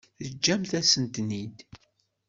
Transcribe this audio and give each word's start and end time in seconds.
Teǧǧamt-asen-ten-id. 0.23 1.57